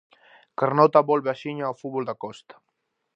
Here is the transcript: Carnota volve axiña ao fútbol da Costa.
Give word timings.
Carnota 0.59 0.99
volve 1.11 1.29
axiña 1.31 1.65
ao 1.67 1.79
fútbol 1.81 2.03
da 2.09 2.19
Costa. 2.23 2.55